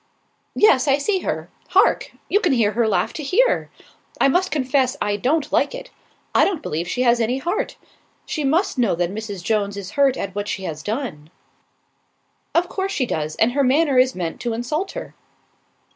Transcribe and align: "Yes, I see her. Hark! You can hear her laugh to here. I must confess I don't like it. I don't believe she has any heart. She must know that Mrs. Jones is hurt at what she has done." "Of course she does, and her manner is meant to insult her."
"Yes, 0.55 0.87
I 0.87 0.97
see 0.97 1.19
her. 1.19 1.47
Hark! 1.67 2.11
You 2.27 2.39
can 2.39 2.53
hear 2.53 2.71
her 2.71 2.87
laugh 2.87 3.13
to 3.13 3.21
here. 3.21 3.69
I 4.19 4.29
must 4.29 4.49
confess 4.49 4.97
I 4.99 5.15
don't 5.15 5.51
like 5.51 5.75
it. 5.75 5.91
I 6.33 6.43
don't 6.43 6.63
believe 6.63 6.87
she 6.87 7.03
has 7.03 7.19
any 7.21 7.37
heart. 7.37 7.77
She 8.25 8.43
must 8.43 8.79
know 8.79 8.95
that 8.95 9.13
Mrs. 9.13 9.43
Jones 9.43 9.77
is 9.77 9.91
hurt 9.91 10.17
at 10.17 10.33
what 10.33 10.47
she 10.47 10.63
has 10.63 10.81
done." 10.81 11.29
"Of 12.55 12.67
course 12.67 12.91
she 12.91 13.05
does, 13.05 13.35
and 13.35 13.51
her 13.51 13.63
manner 13.63 13.99
is 13.99 14.15
meant 14.15 14.39
to 14.41 14.53
insult 14.53 14.93
her." 14.93 15.13